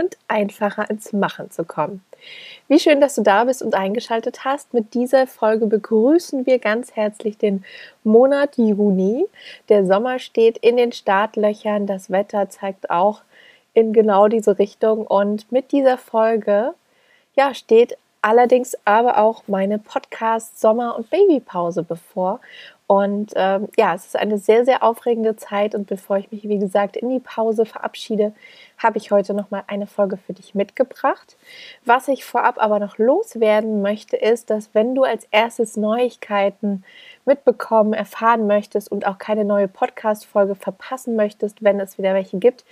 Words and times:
und 0.00 0.16
einfacher 0.28 0.88
ins 0.90 1.12
Machen 1.12 1.50
zu 1.50 1.64
kommen. 1.64 2.02
Wie 2.68 2.78
schön, 2.78 3.00
dass 3.00 3.14
du 3.14 3.22
da 3.22 3.44
bist 3.44 3.62
und 3.62 3.74
eingeschaltet 3.74 4.44
hast. 4.44 4.74
Mit 4.74 4.94
dieser 4.94 5.26
Folge 5.26 5.66
begrüßen 5.66 6.46
wir 6.46 6.58
ganz 6.58 6.94
herzlich 6.94 7.38
den 7.38 7.64
Monat 8.04 8.56
Juni. 8.56 9.26
Der 9.68 9.86
Sommer 9.86 10.18
steht 10.18 10.58
in 10.58 10.76
den 10.76 10.92
Startlöchern. 10.92 11.86
Das 11.86 12.10
Wetter 12.10 12.48
zeigt 12.48 12.90
auch 12.90 13.22
in 13.74 13.92
genau 13.92 14.28
diese 14.28 14.58
Richtung. 14.58 15.06
Und 15.06 15.50
mit 15.50 15.72
dieser 15.72 15.98
Folge 15.98 16.74
ja, 17.36 17.54
steht 17.54 17.96
allerdings 18.22 18.76
aber 18.84 19.18
auch 19.18 19.44
meine 19.46 19.78
Podcast 19.78 20.60
Sommer- 20.60 20.96
und 20.96 21.08
Babypause 21.10 21.82
bevor. 21.82 22.40
Und 22.90 23.34
ähm, 23.36 23.68
ja, 23.76 23.94
es 23.94 24.04
ist 24.06 24.16
eine 24.16 24.36
sehr, 24.36 24.64
sehr 24.64 24.82
aufregende 24.82 25.36
Zeit. 25.36 25.76
Und 25.76 25.86
bevor 25.86 26.16
ich 26.18 26.32
mich, 26.32 26.48
wie 26.48 26.58
gesagt, 26.58 26.96
in 26.96 27.08
die 27.08 27.20
Pause 27.20 27.64
verabschiede, 27.64 28.32
habe 28.78 28.98
ich 28.98 29.12
heute 29.12 29.32
noch 29.32 29.52
mal 29.52 29.62
eine 29.68 29.86
Folge 29.86 30.16
für 30.16 30.32
dich 30.32 30.56
mitgebracht. 30.56 31.36
Was 31.84 32.08
ich 32.08 32.24
vorab 32.24 32.60
aber 32.60 32.80
noch 32.80 32.98
loswerden 32.98 33.80
möchte, 33.80 34.16
ist, 34.16 34.50
dass 34.50 34.70
wenn 34.72 34.96
du 34.96 35.04
als 35.04 35.28
erstes 35.30 35.76
Neuigkeiten 35.76 36.82
mitbekommen, 37.24 37.92
erfahren 37.92 38.48
möchtest 38.48 38.90
und 38.90 39.06
auch 39.06 39.18
keine 39.18 39.44
neue 39.44 39.68
Podcast-Folge 39.68 40.56
verpassen 40.56 41.14
möchtest, 41.14 41.62
wenn 41.62 41.78
es 41.78 41.96
wieder 41.96 42.12
welche 42.12 42.38
gibt, 42.38 42.64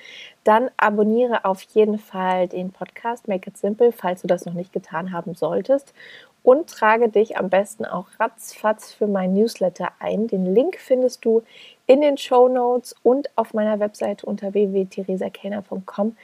dann 0.43 0.69
abonniere 0.79 1.45
auf 1.45 1.63
jeden 1.63 1.99
Fall 1.99 2.49
den 2.49 2.73
Podcast 2.73 3.29
Make 3.29 3.51
It 3.51 3.57
Simple, 3.57 3.93
falls 3.93 4.23
du 4.23 4.27
das 4.27 4.47
noch 4.47 4.55
nicht 4.55 4.73
getan 4.73 5.13
haben 5.13 5.35
solltest 5.35 5.95
und 6.49 6.71
trage 6.71 7.11
dich 7.11 7.37
am 7.37 7.51
besten 7.51 7.85
auch 7.85 8.07
ratzfatz 8.19 8.91
für 8.91 9.07
mein 9.07 9.35
Newsletter 9.35 9.91
ein. 9.99 10.29
Den 10.29 10.55
Link 10.55 10.79
findest 10.79 11.23
du 11.27 11.43
in 11.87 12.01
den 12.01 12.17
Show 12.17 12.49
Notes 12.49 12.97
und 13.03 13.29
auf 13.37 13.53
meiner 13.53 13.81
Webseite 13.81 14.25
unter 14.25 14.55
www.theresakelner.com. 14.55 16.17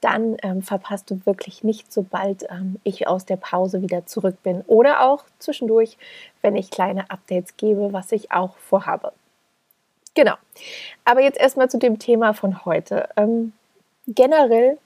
Dann 0.00 0.38
ähm, 0.42 0.62
verpasst 0.62 1.10
du 1.10 1.20
wirklich 1.26 1.62
nicht, 1.62 1.92
sobald 1.92 2.44
ähm, 2.44 2.80
ich 2.84 3.06
aus 3.06 3.26
der 3.26 3.36
Pause 3.36 3.82
wieder 3.82 4.06
zurück 4.06 4.42
bin 4.42 4.62
oder 4.66 5.02
auch 5.02 5.24
zwischendurch, 5.40 5.98
wenn 6.40 6.56
ich 6.56 6.70
kleine 6.70 7.10
Updates 7.10 7.58
gebe, 7.58 7.92
was 7.92 8.12
ich 8.12 8.32
auch 8.32 8.56
vorhabe. 8.56 9.12
Genau. 10.14 10.36
Aber 11.04 11.20
jetzt 11.20 11.38
erstmal 11.38 11.68
zu 11.68 11.76
dem 11.78 11.98
Thema 11.98 12.32
von 12.32 12.64
heute. 12.64 13.10
Ähm, 13.18 13.52
generell 14.06 14.78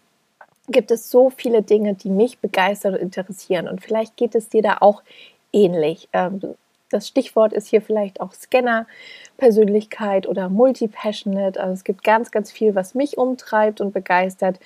gibt 0.71 0.91
es 0.91 1.11
so 1.11 1.31
viele 1.31 1.63
Dinge, 1.63 1.95
die 1.95 2.11
mich 2.11 2.39
begeistern 2.39 2.95
und 2.95 3.01
interessieren. 3.01 3.69
Und 3.69 3.83
vielleicht 3.83 4.17
geht 4.17 4.35
es 4.35 4.49
dir 4.49 4.63
da 4.63 4.79
auch 4.81 5.03
ähnlich. 5.53 6.09
Ähm, 6.13 6.41
das 6.91 7.07
Stichwort 7.07 7.53
ist 7.53 7.69
hier 7.69 7.81
vielleicht 7.81 8.21
auch 8.21 8.33
Scanner, 8.33 8.87
Persönlichkeit 9.39 10.27
oder 10.27 10.49
Multipassionate. 10.49 11.59
Also 11.59 11.73
es 11.73 11.85
gibt 11.85 12.05
ganz, 12.05 12.31
ganz 12.31 12.51
viel, 12.51 12.75
was 12.75 12.95
mich 12.95 13.17
umtreibt 13.17 13.81
und 13.81 13.93
begeistert. 13.93 14.59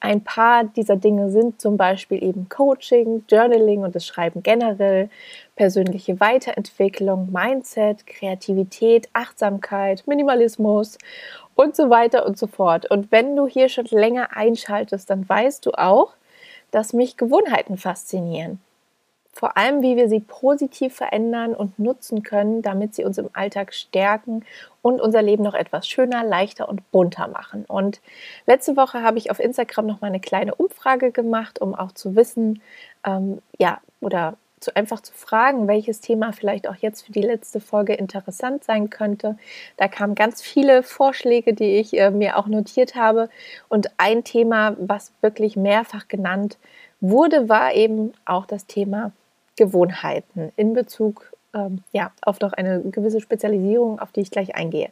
Ein 0.00 0.24
paar 0.24 0.64
dieser 0.64 0.96
Dinge 0.96 1.30
sind 1.30 1.60
zum 1.60 1.76
Beispiel 1.76 2.22
eben 2.22 2.48
Coaching, 2.48 3.24
Journaling 3.28 3.84
und 3.84 3.94
das 3.94 4.06
Schreiben 4.06 4.42
generell, 4.42 5.10
persönliche 5.56 6.20
Weiterentwicklung, 6.20 7.30
Mindset, 7.32 8.06
Kreativität, 8.06 9.08
Achtsamkeit, 9.12 10.04
Minimalismus 10.06 10.98
und 11.54 11.76
so 11.76 11.90
weiter 11.90 12.24
und 12.26 12.38
so 12.38 12.46
fort. 12.46 12.90
Und 12.90 13.12
wenn 13.12 13.36
du 13.36 13.46
hier 13.46 13.68
schon 13.68 13.86
länger 13.86 14.36
einschaltest, 14.36 15.10
dann 15.10 15.28
weißt 15.28 15.66
du 15.66 15.72
auch, 15.72 16.14
dass 16.70 16.92
mich 16.92 17.16
Gewohnheiten 17.16 17.76
faszinieren. 17.76 18.60
Vor 19.32 19.56
allem, 19.56 19.82
wie 19.82 19.96
wir 19.96 20.08
sie 20.08 20.20
positiv 20.20 20.96
verändern 20.96 21.54
und 21.54 21.78
nutzen 21.78 22.22
können, 22.22 22.62
damit 22.62 22.94
sie 22.94 23.04
uns 23.04 23.18
im 23.18 23.30
Alltag 23.34 23.72
stärken 23.72 24.44
und 24.82 25.00
unser 25.00 25.22
Leben 25.22 25.44
noch 25.44 25.54
etwas 25.54 25.86
schöner, 25.86 26.24
leichter 26.24 26.68
und 26.68 26.90
bunter 26.90 27.28
machen. 27.28 27.64
Und 27.66 28.00
letzte 28.46 28.76
Woche 28.76 29.02
habe 29.02 29.18
ich 29.18 29.30
auf 29.30 29.38
Instagram 29.38 29.86
noch 29.86 30.00
mal 30.00 30.08
eine 30.08 30.20
kleine 30.20 30.54
Umfrage 30.54 31.12
gemacht, 31.12 31.60
um 31.60 31.74
auch 31.74 31.92
zu 31.92 32.16
wissen, 32.16 32.62
ähm, 33.04 33.40
ja, 33.58 33.80
oder 34.00 34.36
zu, 34.60 34.74
einfach 34.74 35.00
zu 35.00 35.12
fragen, 35.12 35.68
welches 35.68 36.00
Thema 36.00 36.32
vielleicht 36.32 36.68
auch 36.68 36.76
jetzt 36.76 37.02
für 37.02 37.12
die 37.12 37.22
letzte 37.22 37.60
Folge 37.60 37.94
interessant 37.94 38.64
sein 38.64 38.90
könnte. 38.90 39.36
Da 39.76 39.88
kamen 39.88 40.14
ganz 40.14 40.42
viele 40.42 40.82
Vorschläge, 40.82 41.54
die 41.54 41.76
ich 41.76 41.98
äh, 41.98 42.10
mir 42.10 42.36
auch 42.36 42.46
notiert 42.46 42.94
habe. 42.94 43.28
Und 43.68 43.90
ein 43.98 44.24
Thema, 44.24 44.76
was 44.78 45.12
wirklich 45.20 45.56
mehrfach 45.56 46.08
genannt 46.08 46.58
wurde, 47.00 47.48
war 47.48 47.74
eben 47.74 48.12
auch 48.24 48.46
das 48.46 48.66
Thema 48.66 49.12
Gewohnheiten 49.56 50.52
in 50.56 50.72
Bezug 50.72 51.32
ähm, 51.54 51.82
ja, 51.92 52.12
auf 52.22 52.40
noch 52.40 52.52
eine 52.52 52.80
gewisse 52.80 53.20
Spezialisierung, 53.20 53.98
auf 54.00 54.12
die 54.12 54.20
ich 54.20 54.30
gleich 54.30 54.54
eingehe. 54.54 54.90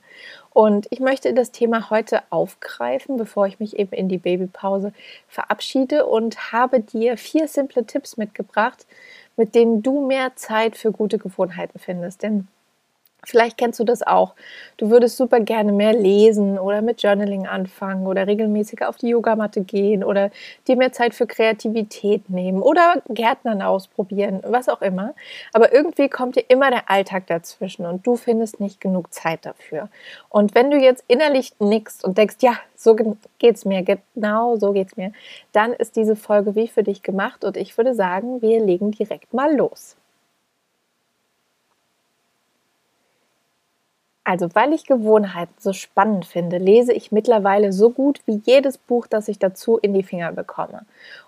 Und 0.50 0.86
ich 0.90 1.00
möchte 1.00 1.34
das 1.34 1.52
Thema 1.52 1.90
heute 1.90 2.22
aufgreifen, 2.30 3.16
bevor 3.16 3.46
ich 3.46 3.60
mich 3.60 3.78
eben 3.78 3.92
in 3.92 4.08
die 4.08 4.18
Babypause 4.18 4.92
verabschiede 5.28 6.06
und 6.06 6.52
habe 6.52 6.80
dir 6.80 7.16
vier 7.16 7.48
simple 7.48 7.84
Tipps 7.84 8.16
mitgebracht, 8.16 8.86
mit 9.36 9.54
denen 9.54 9.82
du 9.82 10.06
mehr 10.06 10.34
Zeit 10.36 10.76
für 10.76 10.92
gute 10.92 11.18
Gewohnheiten 11.18 11.78
findest. 11.78 12.22
Denn 12.22 12.48
Vielleicht 13.24 13.58
kennst 13.58 13.80
du 13.80 13.84
das 13.84 14.06
auch. 14.06 14.34
Du 14.76 14.90
würdest 14.90 15.16
super 15.16 15.40
gerne 15.40 15.72
mehr 15.72 15.92
lesen 15.92 16.60
oder 16.60 16.80
mit 16.80 17.02
Journaling 17.02 17.46
anfangen 17.46 18.06
oder 18.06 18.28
regelmäßiger 18.28 18.88
auf 18.88 18.98
die 18.98 19.08
Yogamatte 19.08 19.62
gehen 19.62 20.04
oder 20.04 20.30
dir 20.68 20.76
mehr 20.76 20.92
Zeit 20.92 21.12
für 21.12 21.26
Kreativität 21.26 22.30
nehmen 22.30 22.62
oder 22.62 23.02
Gärtnern 23.08 23.62
ausprobieren, 23.62 24.40
was 24.44 24.68
auch 24.68 24.80
immer. 24.80 25.12
Aber 25.52 25.72
irgendwie 25.72 26.08
kommt 26.08 26.36
dir 26.36 26.44
immer 26.48 26.70
der 26.70 26.88
Alltag 26.88 27.26
dazwischen 27.26 27.84
und 27.84 28.06
du 28.06 28.14
findest 28.14 28.60
nicht 28.60 28.80
genug 28.80 29.12
Zeit 29.12 29.44
dafür. 29.44 29.88
Und 30.28 30.54
wenn 30.54 30.70
du 30.70 30.76
jetzt 30.76 31.02
innerlich 31.08 31.52
nickst 31.58 32.04
und 32.04 32.18
denkst, 32.18 32.36
ja, 32.40 32.52
so 32.76 32.96
geht's 33.40 33.64
mir, 33.64 33.82
genau 34.14 34.56
so 34.56 34.72
geht's 34.72 34.96
mir, 34.96 35.10
dann 35.50 35.72
ist 35.72 35.96
diese 35.96 36.14
Folge 36.14 36.54
wie 36.54 36.68
für 36.68 36.84
dich 36.84 37.02
gemacht 37.02 37.44
und 37.44 37.56
ich 37.56 37.76
würde 37.76 37.94
sagen, 37.94 38.40
wir 38.40 38.60
legen 38.60 38.92
direkt 38.92 39.34
mal 39.34 39.52
los. 39.56 39.96
Also, 44.28 44.48
weil 44.54 44.72
ich 44.72 44.86
Gewohnheiten 44.86 45.54
so 45.56 45.72
spannend 45.72 46.26
finde, 46.26 46.58
lese 46.58 46.92
ich 46.92 47.12
mittlerweile 47.12 47.72
so 47.72 47.90
gut 47.90 48.22
wie 48.26 48.42
jedes 48.44 48.76
Buch, 48.76 49.06
das 49.06 49.28
ich 49.28 49.38
dazu 49.38 49.78
in 49.78 49.94
die 49.94 50.02
Finger 50.02 50.32
bekomme. 50.32 50.80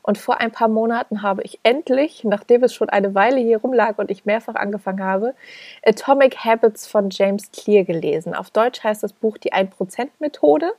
Und 0.02 0.18
vor 0.18 0.40
ein 0.40 0.50
paar 0.50 0.66
Monaten 0.66 1.22
habe 1.22 1.44
ich 1.44 1.60
endlich, 1.62 2.24
nachdem 2.24 2.64
es 2.64 2.74
schon 2.74 2.88
eine 2.88 3.14
Weile 3.14 3.38
hier 3.38 3.58
rumlag 3.58 3.98
und 3.98 4.10
ich 4.10 4.24
mehrfach 4.24 4.56
angefangen 4.56 5.04
habe, 5.04 5.36
Atomic 5.86 6.38
Habits 6.44 6.88
von 6.88 7.10
James 7.10 7.52
Clear 7.52 7.84
gelesen. 7.84 8.34
Auf 8.34 8.50
Deutsch 8.50 8.82
heißt 8.82 9.04
das 9.04 9.12
Buch 9.12 9.38
die 9.38 9.52
1%-Methode. 9.52 10.72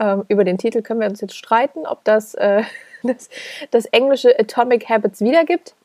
Ähm, 0.00 0.24
über 0.26 0.42
den 0.42 0.58
Titel 0.58 0.82
können 0.82 0.98
wir 0.98 1.08
uns 1.08 1.20
jetzt 1.20 1.36
streiten, 1.36 1.86
ob 1.86 2.02
das, 2.02 2.34
äh, 2.34 2.64
das, 3.04 3.30
das 3.70 3.86
englische 3.86 4.36
Atomic 4.36 4.88
Habits 4.88 5.20
wiedergibt. 5.20 5.76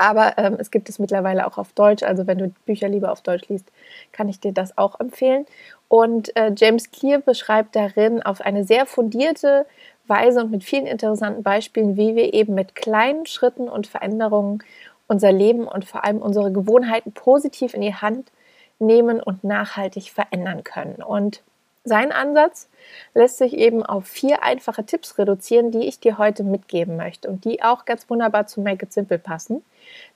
Aber 0.00 0.38
ähm, 0.38 0.56
es 0.58 0.70
gibt 0.70 0.88
es 0.88 0.98
mittlerweile 0.98 1.46
auch 1.46 1.58
auf 1.58 1.74
Deutsch. 1.74 2.02
Also 2.02 2.26
wenn 2.26 2.38
du 2.38 2.48
Bücher 2.64 2.88
lieber 2.88 3.12
auf 3.12 3.20
Deutsch 3.20 3.46
liest, 3.50 3.70
kann 4.12 4.30
ich 4.30 4.40
dir 4.40 4.52
das 4.52 4.78
auch 4.78 4.98
empfehlen. 4.98 5.44
Und 5.88 6.34
äh, 6.36 6.52
James 6.56 6.90
Clear 6.90 7.18
beschreibt 7.18 7.76
darin 7.76 8.22
auf 8.22 8.40
eine 8.40 8.64
sehr 8.64 8.86
fundierte 8.86 9.66
Weise 10.06 10.40
und 10.40 10.52
mit 10.52 10.64
vielen 10.64 10.86
interessanten 10.86 11.42
Beispielen, 11.42 11.98
wie 11.98 12.16
wir 12.16 12.32
eben 12.32 12.54
mit 12.54 12.74
kleinen 12.74 13.26
Schritten 13.26 13.68
und 13.68 13.86
Veränderungen 13.86 14.64
unser 15.06 15.32
Leben 15.32 15.68
und 15.68 15.84
vor 15.84 16.02
allem 16.02 16.22
unsere 16.22 16.50
Gewohnheiten 16.50 17.12
positiv 17.12 17.74
in 17.74 17.82
die 17.82 17.94
Hand 17.94 18.32
nehmen 18.78 19.20
und 19.20 19.44
nachhaltig 19.44 20.12
verändern 20.12 20.64
können. 20.64 21.02
Und 21.02 21.42
sein 21.84 22.12
Ansatz 22.12 22.68
lässt 23.14 23.38
sich 23.38 23.56
eben 23.56 23.84
auf 23.84 24.06
vier 24.06 24.42
einfache 24.42 24.84
Tipps 24.84 25.18
reduzieren, 25.18 25.70
die 25.70 25.86
ich 25.86 26.00
dir 26.00 26.18
heute 26.18 26.44
mitgeben 26.44 26.96
möchte 26.96 27.28
und 27.28 27.44
die 27.44 27.62
auch 27.62 27.84
ganz 27.84 28.08
wunderbar 28.10 28.46
zu 28.46 28.60
Make 28.60 28.86
It 28.86 28.92
Simple 28.92 29.18
passen. 29.18 29.64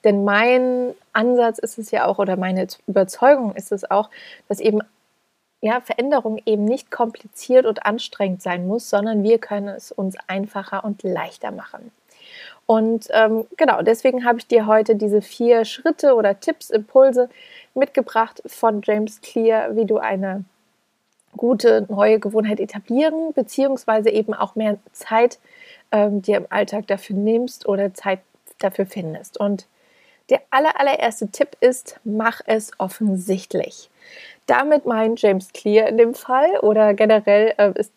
Denn 0.05 0.25
mein 0.25 0.95
Ansatz 1.13 1.59
ist 1.59 1.79
es 1.79 1.91
ja 1.91 2.07
auch 2.07 2.19
oder 2.19 2.37
meine 2.37 2.67
Überzeugung 2.87 3.55
ist 3.55 3.73
es 3.73 3.91
auch, 3.91 4.11
dass 4.49 4.61
eben 4.61 4.81
ja, 5.63 5.81
Veränderung 5.81 6.43
eben 6.45 6.67
nicht 6.67 6.91
kompliziert 6.91 7.65
und 7.65 7.87
anstrengend 7.87 8.43
sein 8.43 8.67
muss, 8.67 8.91
sondern 8.91 9.23
wir 9.23 9.39
können 9.39 9.69
es 9.69 9.93
uns 9.93 10.17
einfacher 10.27 10.85
und 10.85 11.03
leichter 11.03 11.53
machen. 11.53 11.91
Und 12.67 13.09
ähm, 13.11 13.47
genau, 13.57 13.81
deswegen 13.81 14.27
habe 14.27 14.39
ich 14.39 14.47
dir 14.47 14.67
heute 14.67 14.97
diese 14.97 15.23
vier 15.23 15.65
Schritte 15.65 16.15
oder 16.15 16.39
Tipps, 16.39 16.69
Impulse 16.69 17.31
mitgebracht 17.75 18.43
von 18.47 18.83
James 18.85 19.23
Clear, 19.23 19.75
wie 19.75 19.87
du 19.87 19.97
eine 19.97 20.45
gute 21.37 21.87
neue 21.89 22.19
Gewohnheit 22.19 22.61
etablieren, 22.61 23.33
beziehungsweise 23.35 24.11
eben 24.11 24.35
auch 24.35 24.55
mehr 24.55 24.79
Zeit 24.93 25.39
ähm, 25.93 26.23
dir 26.23 26.39
im 26.39 26.47
Alltag 26.51 26.87
dafür 26.87 27.17
nimmst 27.17 27.67
oder 27.69 27.95
Zeit 27.95 28.21
dafür 28.59 28.87
findest. 28.87 29.39
Und 29.39 29.67
Der 30.31 30.41
aller, 30.51 30.81
allererste 30.81 31.29
Tipp 31.29 31.57
ist, 31.61 32.01
mach 32.05 32.41
es 32.47 32.71
offensichtlich. 32.79 33.91
Damit 34.47 34.87
meint 34.87 35.21
James 35.21 35.53
Clear 35.53 35.87
in 35.89 35.99
dem 35.99 36.15
Fall 36.15 36.59
oder 36.63 36.95
generell 36.95 37.53
äh, 37.59 37.73
ist 37.79 37.93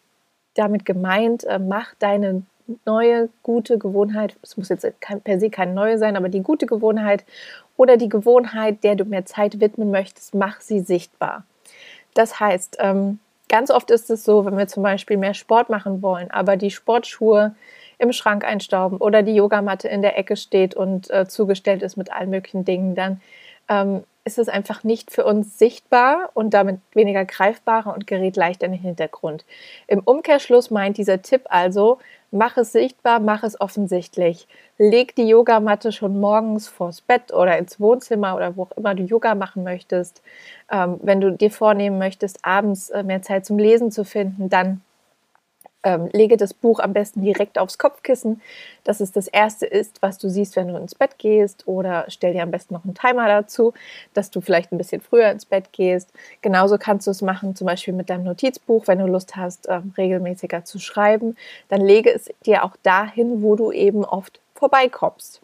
damit 0.55 0.83
gemeint, 0.85 1.45
äh, 1.45 1.57
mach 1.59 1.93
deine 1.99 2.43
neue 2.85 3.29
gute 3.43 3.77
Gewohnheit, 3.77 4.35
es 4.41 4.57
muss 4.57 4.67
jetzt 4.67 4.85
per 5.23 5.39
se 5.39 5.49
keine 5.49 5.73
neue 5.73 5.97
sein, 5.97 6.17
aber 6.17 6.27
die 6.27 6.41
gute 6.41 6.65
Gewohnheit 6.65 7.23
oder 7.77 7.95
die 7.95 8.09
Gewohnheit, 8.09 8.83
der 8.83 8.95
du 8.95 9.05
mehr 9.05 9.25
Zeit 9.25 9.61
widmen 9.61 9.89
möchtest, 9.89 10.35
mach 10.35 10.59
sie 10.59 10.81
sichtbar. 10.81 11.45
Das 12.13 12.39
heißt, 12.41 12.77
ähm, 12.79 13.19
ganz 13.49 13.71
oft 13.71 13.91
ist 13.91 14.09
es 14.09 14.23
so, 14.23 14.45
wenn 14.45 14.57
wir 14.57 14.67
zum 14.67 14.83
Beispiel 14.83 15.17
mehr 15.17 15.33
Sport 15.33 15.69
machen 15.69 16.01
wollen, 16.01 16.31
aber 16.31 16.57
die 16.57 16.71
Sportschuhe 16.71 17.55
im 17.99 18.11
Schrank 18.11 18.43
einstauben 18.43 18.97
oder 18.99 19.23
die 19.23 19.35
Yogamatte 19.35 19.87
in 19.87 20.01
der 20.01 20.17
Ecke 20.17 20.35
steht 20.35 20.75
und 20.75 21.09
äh, 21.09 21.27
zugestellt 21.27 21.81
ist 21.81 21.97
mit 21.97 22.11
allen 22.11 22.29
möglichen 22.29 22.65
Dingen, 22.65 22.95
dann 22.95 23.21
ähm, 23.69 24.03
ist 24.27 24.37
es 24.37 24.49
einfach 24.49 24.83
nicht 24.83 25.09
für 25.09 25.23
uns 25.23 25.57
sichtbar 25.57 26.29
und 26.33 26.53
damit 26.53 26.81
weniger 26.91 27.23
greifbarer 27.23 27.93
und 27.93 28.07
gerät 28.07 28.35
leicht 28.35 28.61
in 28.61 28.73
den 28.73 28.81
Hintergrund. 28.81 29.45
Im 29.87 30.01
Umkehrschluss 30.01 30.69
meint 30.69 30.97
dieser 30.97 31.21
Tipp 31.21 31.43
also, 31.45 31.99
mach 32.29 32.57
es 32.57 32.73
sichtbar, 32.73 33.21
mach 33.21 33.43
es 33.43 33.59
offensichtlich. 33.59 34.49
Leg 34.77 35.15
die 35.15 35.29
Yogamatte 35.29 35.93
schon 35.93 36.19
morgens 36.19 36.67
vors 36.67 36.99
Bett 36.99 37.33
oder 37.33 37.57
ins 37.57 37.79
Wohnzimmer 37.79 38.35
oder 38.35 38.57
wo 38.57 38.63
auch 38.63 38.71
immer 38.75 38.95
du 38.95 39.03
Yoga 39.03 39.33
machen 39.33 39.63
möchtest. 39.63 40.21
Ähm, 40.69 40.99
wenn 41.01 41.21
du 41.21 41.31
dir 41.31 41.49
vornehmen 41.49 41.97
möchtest, 41.97 42.43
abends 42.43 42.89
äh, 42.89 43.03
mehr 43.03 43.21
Zeit 43.21 43.45
zum 43.45 43.57
Lesen 43.57 43.91
zu 43.91 44.03
finden, 44.03 44.49
dann 44.49 44.81
ähm, 45.87 46.09
lege 46.11 46.35
das 46.35 46.53
Buch 46.53 46.79
am 46.79 46.91
besten 46.91 47.21
direkt 47.21 47.57
aufs 47.57 47.77
Kopfkissen, 47.77 48.41
dass 48.83 48.99
es 48.99 49.13
das 49.13 49.27
erste 49.27 49.65
ist, 49.65 50.01
was 50.01 50.17
du 50.17 50.29
siehst, 50.29 50.57
wenn 50.57 50.67
du 50.67 50.75
ins 50.75 50.95
Bett 50.95 51.17
gehst. 51.17 51.65
Oder 51.65 52.05
stell 52.09 52.33
dir 52.33 52.43
am 52.43 52.51
besten 52.51 52.73
noch 52.73 52.83
einen 52.83 52.93
Timer 52.93 53.27
dazu, 53.27 53.73
dass 54.13 54.29
du 54.29 54.41
vielleicht 54.41 54.73
ein 54.73 54.77
bisschen 54.77 55.01
früher 55.01 55.31
ins 55.31 55.45
Bett 55.45 55.71
gehst. 55.71 56.11
Genauso 56.41 56.77
kannst 56.77 57.07
du 57.07 57.11
es 57.11 57.21
machen, 57.21 57.55
zum 57.55 57.67
Beispiel 57.67 57.93
mit 57.93 58.09
deinem 58.09 58.25
Notizbuch, 58.25 58.87
wenn 58.87 58.99
du 58.99 59.07
Lust 59.07 59.37
hast, 59.37 59.69
ähm, 59.69 59.93
regelmäßiger 59.97 60.65
zu 60.65 60.77
schreiben. 60.77 61.37
Dann 61.69 61.81
lege 61.81 62.13
es 62.13 62.29
dir 62.45 62.65
auch 62.65 62.75
dahin, 62.83 63.41
wo 63.41 63.55
du 63.55 63.71
eben 63.71 64.03
oft 64.03 64.41
vorbeikommst. 64.55 65.41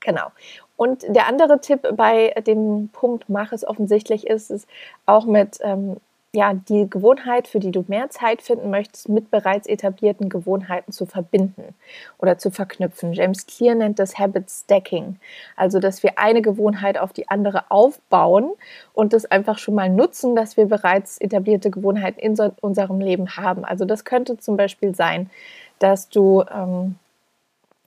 Genau. 0.00 0.28
Und 0.76 1.02
der 1.06 1.28
andere 1.28 1.60
Tipp 1.60 1.86
bei 1.96 2.34
dem 2.46 2.88
Punkt, 2.92 3.28
mach 3.28 3.52
es 3.52 3.66
offensichtlich, 3.66 4.26
ist 4.26 4.50
es 4.50 4.66
auch 5.06 5.26
mit 5.26 5.58
ähm, 5.62 5.98
ja, 6.34 6.52
die 6.52 6.90
Gewohnheit, 6.90 7.46
für 7.46 7.60
die 7.60 7.70
du 7.70 7.84
mehr 7.86 8.10
Zeit 8.10 8.42
finden 8.42 8.70
möchtest, 8.70 9.08
mit 9.08 9.30
bereits 9.30 9.68
etablierten 9.68 10.28
Gewohnheiten 10.28 10.90
zu 10.90 11.06
verbinden 11.06 11.74
oder 12.18 12.38
zu 12.38 12.50
verknüpfen. 12.50 13.12
James 13.12 13.46
Clear 13.46 13.76
nennt 13.76 14.00
das 14.00 14.18
Habit 14.18 14.50
Stacking. 14.50 15.20
Also, 15.54 15.78
dass 15.78 16.02
wir 16.02 16.18
eine 16.18 16.42
Gewohnheit 16.42 16.98
auf 16.98 17.12
die 17.12 17.28
andere 17.28 17.70
aufbauen 17.70 18.50
und 18.94 19.12
das 19.12 19.26
einfach 19.26 19.58
schon 19.58 19.74
mal 19.74 19.88
nutzen, 19.88 20.34
dass 20.34 20.56
wir 20.56 20.66
bereits 20.66 21.18
etablierte 21.18 21.70
Gewohnheiten 21.70 22.18
in 22.18 22.34
so 22.34 22.50
unserem 22.60 23.00
Leben 23.00 23.36
haben. 23.36 23.64
Also, 23.64 23.84
das 23.84 24.04
könnte 24.04 24.36
zum 24.36 24.56
Beispiel 24.56 24.94
sein, 24.94 25.30
dass 25.78 26.08
du 26.08 26.42
ähm, 26.52 26.96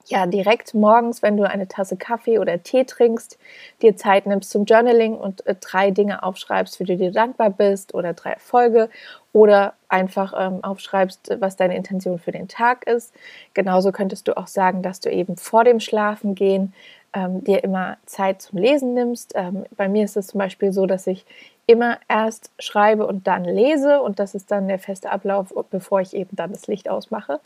ja 0.10 0.26
direkt 0.26 0.74
morgens, 0.74 1.22
wenn 1.22 1.38
du 1.38 1.44
eine 1.50 1.68
Tasse 1.68 1.98
Kaffee 1.98 2.40
oder 2.40 2.62
Tee 2.64 2.86
trinkst, 2.86 3.38
dir 3.82 3.96
Zeit 3.96 4.26
nimmst 4.26 4.50
zum 4.50 4.66
Journaling 4.66 5.16
und 5.16 5.46
äh, 5.48 5.56
drei 5.60 5.92
Dinge 5.92 6.24
aufschreibst, 6.24 6.78
für 6.78 6.84
die 6.84 6.98
du 6.98 7.12
dankbar 7.12 7.50
bist 7.50 7.94
oder 7.94 8.14
drei 8.14 8.32
Erfolge 8.32 8.90
oder 9.34 9.74
einfach 9.90 10.34
ähm, 10.38 10.64
aufschreibst, 10.64 11.38
was 11.40 11.56
deine 11.56 11.76
Intention 11.76 12.20
für 12.20 12.32
den 12.32 12.48
Tag 12.48 12.88
ist. 12.88 13.14
Genauso 13.54 13.92
könntest 13.92 14.28
du 14.28 14.38
auch 14.38 14.48
sagen, 14.48 14.82
dass 14.82 15.00
du 15.00 15.12
eben 15.12 15.38
vor 15.38 15.64
dem 15.64 15.80
Schlafengehen 15.80 16.74
ähm, 17.14 17.44
dir 17.44 17.64
immer 17.64 17.98
Zeit 18.06 18.42
zum 18.42 18.60
Lesen 18.60 18.94
nimmst. 18.94 19.34
Ähm, 19.36 19.66
bei 19.76 19.88
mir 19.88 20.06
ist 20.06 20.18
es 20.18 20.28
zum 20.28 20.40
Beispiel 20.40 20.72
so, 20.72 20.86
dass 20.86 21.08
ich 21.08 21.26
immer 21.68 22.00
erst 22.08 22.52
schreibe 22.60 23.06
und 23.06 23.28
dann 23.28 23.44
lese 23.44 24.02
und 24.02 24.20
das 24.20 24.36
ist 24.36 24.52
dann 24.52 24.68
der 24.70 24.80
feste 24.80 25.12
Ablauf, 25.12 25.54
bevor 25.70 26.00
ich 26.00 26.16
eben 26.16 26.36
dann 26.36 26.52
das 26.52 26.68
Licht 26.68 26.90
ausmache. 26.90 27.42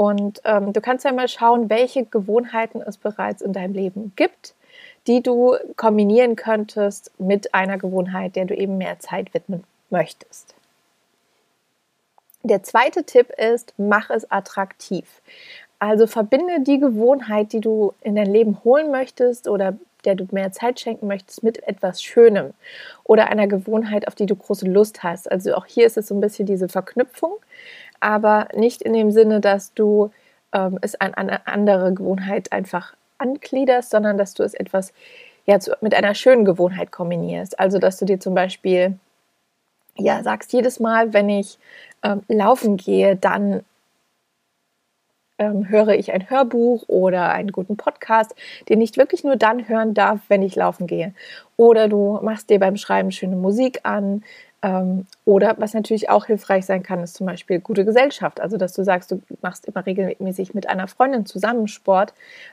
Und 0.00 0.40
ähm, 0.46 0.72
du 0.72 0.80
kannst 0.80 1.04
ja 1.04 1.12
mal 1.12 1.28
schauen, 1.28 1.68
welche 1.68 2.06
Gewohnheiten 2.06 2.80
es 2.80 2.96
bereits 2.96 3.42
in 3.42 3.52
deinem 3.52 3.74
Leben 3.74 4.14
gibt, 4.16 4.54
die 5.06 5.22
du 5.22 5.56
kombinieren 5.76 6.36
könntest 6.36 7.12
mit 7.18 7.52
einer 7.52 7.76
Gewohnheit, 7.76 8.34
der 8.34 8.46
du 8.46 8.56
eben 8.56 8.78
mehr 8.78 8.98
Zeit 8.98 9.34
widmen 9.34 9.62
möchtest. 9.90 10.54
Der 12.42 12.62
zweite 12.62 13.04
Tipp 13.04 13.28
ist, 13.36 13.74
mach 13.76 14.08
es 14.08 14.30
attraktiv. 14.30 15.20
Also 15.78 16.06
verbinde 16.06 16.62
die 16.62 16.80
Gewohnheit, 16.80 17.52
die 17.52 17.60
du 17.60 17.92
in 18.00 18.16
dein 18.16 18.32
Leben 18.32 18.64
holen 18.64 18.90
möchtest 18.90 19.48
oder 19.48 19.76
der 20.06 20.14
du 20.14 20.26
mehr 20.30 20.50
Zeit 20.50 20.80
schenken 20.80 21.08
möchtest, 21.08 21.42
mit 21.42 21.62
etwas 21.68 22.02
Schönem 22.02 22.54
oder 23.04 23.26
einer 23.26 23.46
Gewohnheit, 23.46 24.08
auf 24.08 24.14
die 24.14 24.24
du 24.24 24.34
große 24.34 24.64
Lust 24.64 25.02
hast. 25.02 25.30
Also 25.30 25.54
auch 25.54 25.66
hier 25.66 25.84
ist 25.84 25.98
es 25.98 26.08
so 26.08 26.14
ein 26.14 26.22
bisschen 26.22 26.46
diese 26.46 26.70
Verknüpfung 26.70 27.34
aber 28.00 28.48
nicht 28.54 28.82
in 28.82 28.92
dem 28.92 29.10
Sinne, 29.10 29.40
dass 29.40 29.74
du 29.74 30.10
ähm, 30.52 30.78
es 30.80 31.00
an 31.00 31.14
eine 31.14 31.46
andere 31.46 31.92
Gewohnheit 31.94 32.52
einfach 32.52 32.94
angliederst, 33.18 33.90
sondern 33.90 34.18
dass 34.18 34.34
du 34.34 34.42
es 34.42 34.54
etwas 34.54 34.92
ja, 35.46 35.60
zu, 35.60 35.76
mit 35.80 35.94
einer 35.94 36.14
schönen 36.14 36.44
Gewohnheit 36.44 36.90
kombinierst. 36.92 37.58
Also, 37.58 37.78
dass 37.78 37.98
du 37.98 38.04
dir 38.04 38.20
zum 38.20 38.34
Beispiel 38.34 38.98
ja, 39.96 40.22
sagst, 40.22 40.52
jedes 40.52 40.80
Mal, 40.80 41.12
wenn 41.12 41.28
ich 41.28 41.58
ähm, 42.02 42.22
laufen 42.28 42.76
gehe, 42.76 43.16
dann 43.16 43.64
ähm, 45.40 45.68
höre 45.68 45.94
ich 45.94 46.12
ein 46.12 46.30
Hörbuch 46.30 46.84
oder 46.86 47.30
einen 47.30 47.50
guten 47.50 47.76
Podcast, 47.76 48.36
den 48.68 48.80
ich 48.80 48.96
wirklich 48.96 49.24
nur 49.24 49.34
dann 49.34 49.68
hören 49.68 49.94
darf, 49.94 50.20
wenn 50.28 50.42
ich 50.42 50.54
laufen 50.54 50.86
gehe. 50.86 51.12
Oder 51.56 51.88
du 51.88 52.20
machst 52.22 52.50
dir 52.50 52.60
beim 52.60 52.76
Schreiben 52.76 53.10
schöne 53.10 53.36
Musik 53.36 53.80
an, 53.82 54.22
ähm, 54.62 55.06
oder 55.24 55.56
was 55.58 55.72
natürlich 55.72 56.10
auch 56.10 56.26
hilfreich 56.26 56.66
sein 56.66 56.82
kann, 56.82 57.02
ist 57.02 57.14
zum 57.14 57.26
Beispiel 57.26 57.60
gute 57.60 57.84
Gesellschaft. 57.84 58.40
Also, 58.40 58.56
dass 58.56 58.74
du 58.74 58.84
sagst, 58.84 59.10
du 59.10 59.22
machst 59.40 59.66
immer 59.66 59.84
regelmäßig 59.86 60.54
mit 60.54 60.68
einer 60.68 60.86
Freundin 60.86 61.24
zusammen 61.24 61.66
Sport 61.66 62.12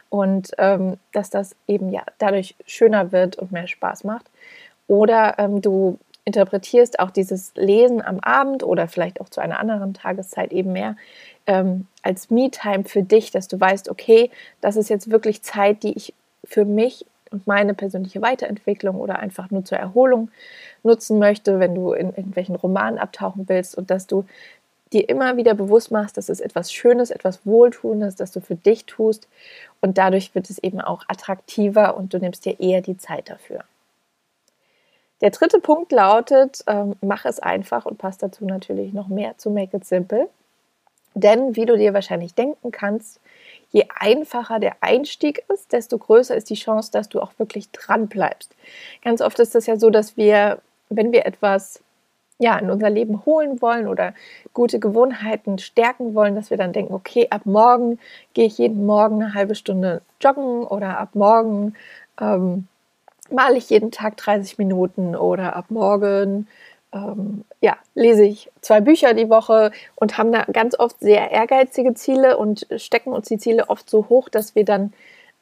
und 0.10 0.52
ähm, 0.58 0.98
dass 1.12 1.30
das 1.30 1.56
eben 1.68 1.92
ja 1.92 2.04
dadurch 2.18 2.56
schöner 2.66 3.12
wird 3.12 3.36
und 3.36 3.52
mehr 3.52 3.68
Spaß 3.68 4.06
macht. 4.06 4.32
Oder 4.88 5.36
ähm, 5.38 5.62
du 5.62 6.00
interpretierst 6.24 7.00
auch 7.00 7.12
dieses 7.12 7.54
Lesen 7.56 8.02
am 8.02 8.20
Abend 8.20 8.64
oder 8.64 8.88
vielleicht 8.88 9.22
auch 9.22 9.30
zu 9.30 9.42
einer 9.42 9.60
anderen 9.60 9.94
Tageszeit 9.94 10.52
eben 10.52 10.74
mehr 10.74 10.96
ähm, 11.48 11.88
als 12.04 12.30
Me-Time 12.30 12.84
für 12.84 13.02
dich, 13.02 13.32
dass 13.32 13.48
du 13.48 13.60
weißt, 13.60 13.90
okay, 13.90 14.30
das 14.62 14.76
ist 14.76 14.90
jetzt 14.90 15.10
wirklich 15.10 15.42
Zeit, 15.42 15.84
die 15.84 15.94
ich 15.94 16.14
für 16.44 16.66
mich 16.66 17.06
und 17.32 17.48
meine 17.48 17.74
persönliche 17.74 18.22
Weiterentwicklung 18.22 18.96
oder 18.96 19.20
einfach 19.20 19.50
nur 19.50 19.66
zur 19.66 19.78
Erholung 19.78 20.30
nutzen 20.84 21.20
möchte, 21.20 21.60
wenn 21.60 21.76
du 21.76 21.94
in 21.94 22.08
irgendwelchen 22.10 22.56
Romanen 22.56 23.00
abtauchen 23.00 23.50
willst 23.50 23.76
und 23.76 23.90
dass 23.90 24.08
du 24.08 24.26
dir 24.94 25.10
immer 25.10 25.36
wieder 25.36 25.54
bewusst 25.54 25.92
machst, 25.92 26.16
dass 26.16 26.30
es 26.30 26.40
etwas 26.40 26.72
Schönes, 26.72 27.12
etwas 27.12 27.46
Wohltuendes, 27.46 28.16
das 28.16 28.32
du 28.32 28.40
für 28.40 28.56
dich 28.56 28.86
tust 28.86 29.28
und 29.82 29.98
dadurch 29.98 30.34
wird 30.36 30.50
es 30.50 30.60
eben 30.60 30.80
auch 30.80 31.04
attraktiver 31.08 31.98
und 31.98 32.14
du 32.14 32.20
nimmst 32.20 32.46
dir 32.46 32.60
eher 32.60 32.82
die 32.82 32.98
Zeit 32.98 33.30
dafür. 33.30 33.64
Der 35.20 35.32
dritte 35.32 35.60
Punkt 35.60 35.92
lautet, 35.92 36.64
ähm, 36.68 36.96
mach 37.02 37.26
es 37.26 37.40
einfach 37.40 37.86
und 37.86 37.98
passt 37.98 38.24
dazu 38.24 38.46
natürlich 38.46 38.94
noch 38.94 39.08
mehr 39.08 39.38
zu 39.38 39.50
Make 39.50 39.78
It 39.78 39.86
Simple. 39.86 40.30
Denn 41.18 41.56
wie 41.56 41.66
du 41.66 41.76
dir 41.78 41.96
wahrscheinlich 41.96 42.36
denken 42.36 42.72
kannst, 42.72 43.20
je 43.72 43.86
einfacher 44.00 44.60
der 44.60 44.76
Einstieg 44.82 45.44
ist, 45.52 45.74
desto 45.74 45.98
größer 45.98 46.36
ist 46.36 46.52
die 46.52 46.56
Chance, 46.56 46.92
dass 46.92 47.10
du 47.10 47.20
auch 47.20 47.32
wirklich 47.40 47.72
dran 47.72 48.08
bleibst. 48.08 48.56
Ganz 49.04 49.22
oft 49.22 49.40
ist 49.40 49.56
es 49.56 49.66
ja 49.66 49.78
so, 49.78 49.90
dass 49.90 50.16
wir, 50.16 50.62
wenn 50.90 51.12
wir 51.12 51.26
etwas 51.26 51.82
ja, 52.38 52.56
in 52.60 52.70
unser 52.70 52.92
Leben 52.92 53.26
holen 53.26 53.64
wollen 53.64 53.88
oder 53.88 54.14
gute 54.54 54.80
Gewohnheiten 54.80 55.58
stärken 55.58 56.14
wollen, 56.14 56.36
dass 56.36 56.52
wir 56.52 56.58
dann 56.58 56.72
denken, 56.72 56.94
okay, 56.94 57.26
ab 57.32 57.42
morgen 57.46 57.98
gehe 58.36 58.46
ich 58.46 58.60
jeden 58.60 58.86
Morgen 58.86 59.24
eine 59.24 59.34
halbe 59.34 59.56
Stunde 59.56 60.04
joggen 60.22 60.64
oder 60.64 61.00
ab 61.00 61.16
morgen 61.16 61.74
ähm, 62.22 62.68
male 63.32 63.58
ich 63.58 63.72
jeden 63.72 63.90
Tag 63.90 64.18
30 64.18 64.60
Minuten 64.60 65.16
oder 65.16 65.56
ab 65.56 65.66
morgen 65.70 66.48
ähm, 66.94 67.44
ja, 67.62 67.78
lese 67.96 68.24
ich 68.24 68.50
zwei 68.62 68.82
Bücher 68.82 69.14
die 69.14 69.30
Woche 69.30 69.72
und 69.96 70.18
haben 70.18 70.32
da 70.32 70.46
ganz 70.46 70.78
oft 70.78 71.00
sehr 71.00 71.32
ehrgeizige 71.32 71.94
Ziele 71.94 72.38
und 72.38 72.68
stecken 72.78 73.12
uns 73.12 73.28
die 73.28 73.38
Ziele 73.38 73.70
oft 73.70 73.90
so 73.90 74.08
hoch, 74.10 74.30
dass 74.30 74.56
wir 74.56 74.66
dann 74.66 74.94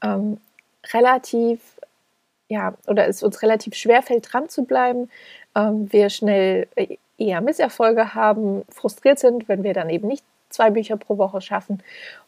ähm, 0.04 0.38
relativ, 0.94 1.60
ja, 2.50 2.74
oder 2.88 3.08
es 3.08 3.24
uns 3.24 3.42
relativ 3.42 3.76
schwer 3.76 4.02
fällt, 4.02 4.32
dran 4.32 4.50
zu 4.50 4.66
bleiben. 4.66 5.10
Ähm, 5.56 5.92
wir 5.92 6.10
schnell 6.10 6.68
äh, 6.76 6.98
eher 7.18 7.42
Misserfolge 7.42 8.14
haben, 8.14 8.64
frustriert 8.70 9.20
sind, 9.20 9.48
wenn 9.48 9.64
wir 9.64 9.74
dann 9.74 9.90
eben 9.90 10.08
nicht 10.08 10.24
zwei 10.50 10.70
Bücher 10.70 10.98
pro 10.98 11.18
Woche 11.18 11.42
schaffen. 11.42 11.82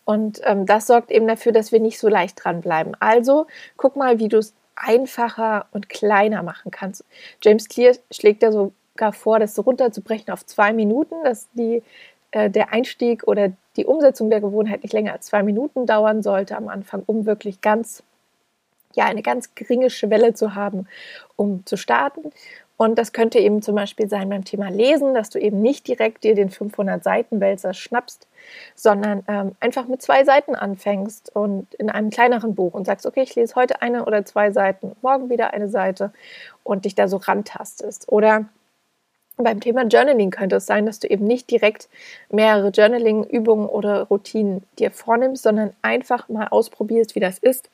Und 0.05 0.41
ähm, 0.43 0.65
das 0.65 0.87
sorgt 0.87 1.11
eben 1.11 1.27
dafür, 1.27 1.51
dass 1.51 1.71
wir 1.71 1.79
nicht 1.79 1.99
so 1.99 2.07
leicht 2.07 2.43
dranbleiben. 2.43 2.95
Also 2.99 3.47
guck 3.77 3.95
mal, 3.95 4.19
wie 4.19 4.27
du 4.27 4.37
es 4.37 4.53
einfacher 4.75 5.65
und 5.71 5.89
kleiner 5.89 6.43
machen 6.43 6.71
kannst. 6.71 7.03
James 7.41 7.67
Clear 7.67 7.95
schlägt 8.11 8.43
da 8.43 8.51
so 8.51 8.73
sogar 8.97 9.13
vor, 9.13 9.39
das 9.39 9.53
so 9.53 9.61
runterzubrechen 9.61 10.33
auf 10.33 10.45
zwei 10.45 10.73
Minuten, 10.73 11.15
dass 11.23 11.47
die, 11.53 11.83
äh, 12.31 12.49
der 12.49 12.73
Einstieg 12.73 13.27
oder 13.27 13.51
die 13.75 13.85
Umsetzung 13.85 14.31
der 14.31 14.41
Gewohnheit 14.41 14.81
nicht 14.81 14.93
länger 14.93 15.13
als 15.13 15.27
zwei 15.27 15.43
Minuten 15.43 15.85
dauern 15.85 16.23
sollte 16.23 16.57
am 16.57 16.67
Anfang, 16.67 17.03
um 17.05 17.27
wirklich 17.27 17.61
ganz 17.61 18.01
ja 18.95 19.05
eine 19.05 19.21
ganz 19.21 19.53
geringe 19.53 19.91
Schwelle 19.91 20.33
zu 20.33 20.55
haben, 20.55 20.87
um 21.35 21.63
zu 21.65 21.77
starten. 21.77 22.31
Und 22.77 22.97
das 22.97 23.11
könnte 23.11 23.39
eben 23.39 23.61
zum 23.61 23.75
Beispiel 23.75 24.07
sein 24.07 24.29
beim 24.29 24.43
Thema 24.43 24.69
Lesen, 24.69 25.13
dass 25.13 25.29
du 25.29 25.39
eben 25.39 25.61
nicht 25.61 25.87
direkt 25.87 26.23
dir 26.23 26.35
den 26.35 26.49
500 26.49 27.03
Seiten 27.03 27.39
Wälzer 27.39 27.73
schnappst, 27.73 28.27
sondern 28.75 29.23
ähm, 29.27 29.55
einfach 29.59 29.87
mit 29.87 30.01
zwei 30.01 30.23
Seiten 30.23 30.55
anfängst 30.55 31.35
und 31.35 31.73
in 31.75 31.89
einem 31.89 32.11
kleineren 32.11 32.55
Buch 32.55 32.73
und 32.73 32.85
sagst, 32.85 33.05
okay, 33.05 33.23
ich 33.23 33.35
lese 33.35 33.55
heute 33.55 33.81
eine 33.81 34.05
oder 34.05 34.25
zwei 34.25 34.51
Seiten, 34.51 34.95
morgen 35.01 35.29
wieder 35.29 35.53
eine 35.53 35.69
Seite 35.69 36.11
und 36.63 36.85
dich 36.85 36.93
da 36.93 37.07
so 37.07 37.17
rantastest. 37.17 38.11
Oder 38.11 38.45
beim 39.37 39.59
Thema 39.59 39.85
Journaling 39.85 40.31
könnte 40.31 40.57
es 40.57 40.65
sein, 40.65 40.85
dass 40.85 40.99
du 40.99 41.07
eben 41.07 41.25
nicht 41.25 41.49
direkt 41.51 41.89
mehrere 42.29 42.69
Journaling-Übungen 42.69 43.67
oder 43.67 44.03
Routinen 44.03 44.63
dir 44.79 44.91
vornimmst, 44.91 45.43
sondern 45.43 45.73
einfach 45.81 46.27
mal 46.29 46.47
ausprobierst, 46.47 47.15
wie 47.15 47.19
das 47.19 47.37
ist, 47.37 47.69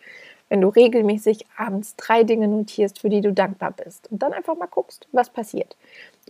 wenn 0.50 0.62
du 0.62 0.68
regelmäßig 0.68 1.46
abends 1.58 1.96
drei 1.96 2.24
Dinge 2.24 2.48
notierst, 2.48 3.00
für 3.00 3.10
die 3.10 3.22
du 3.22 3.34
dankbar 3.34 3.72
bist 3.72 4.12
und 4.12 4.22
dann 4.22 4.34
einfach 4.34 4.56
mal 4.56 4.68
guckst, 4.68 5.08
was 5.12 5.30
passiert. 5.30 5.76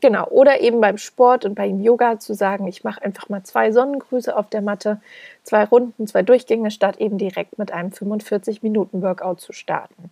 Genau, 0.01 0.27
oder 0.29 0.61
eben 0.61 0.79
beim 0.81 0.97
Sport 0.97 1.45
und 1.45 1.55
beim 1.55 1.81
Yoga 1.81 2.19
zu 2.19 2.33
sagen, 2.33 2.67
ich 2.67 2.83
mache 2.83 3.03
einfach 3.03 3.29
mal 3.29 3.43
zwei 3.43 3.71
Sonnengrüße 3.71 4.35
auf 4.35 4.49
der 4.49 4.61
Matte, 4.61 5.01
zwei 5.43 5.65
Runden, 5.65 6.07
zwei 6.07 6.21
Durchgänge, 6.21 6.71
statt 6.71 6.97
eben 6.99 7.17
direkt 7.17 7.57
mit 7.59 7.71
einem 7.71 7.89
45-Minuten-Workout 7.89 9.41
zu 9.41 9.51
starten. 9.51 10.09